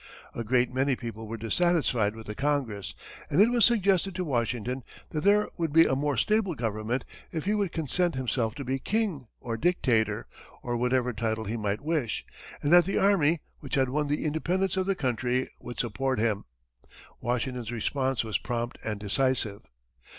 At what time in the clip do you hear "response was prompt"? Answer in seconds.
17.71-18.79